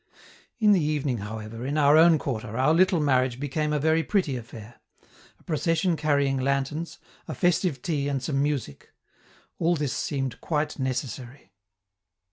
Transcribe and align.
In 0.57 0.71
the 0.71 0.83
evening, 0.83 1.19
however, 1.19 1.63
in 1.63 1.77
our 1.77 1.95
own 1.95 2.17
quarter, 2.17 2.57
our 2.57 2.73
little 2.73 2.99
marriage 2.99 3.39
became 3.39 3.71
a 3.71 3.77
very 3.77 4.01
pretty 4.01 4.35
affair 4.35 4.81
a 5.39 5.43
procession 5.43 5.95
carrying 5.95 6.37
lanterns, 6.39 6.97
a 7.27 7.35
festive 7.35 7.83
tea 7.83 8.07
and 8.07 8.23
some 8.23 8.41
music. 8.41 8.93
All 9.59 9.75
this 9.75 9.93
seemed 9.93 10.41
quite 10.41 10.79
necessary. 10.79 11.53